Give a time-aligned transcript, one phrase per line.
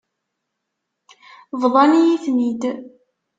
[1.61, 2.63] Bḍan-iyi-ten-id.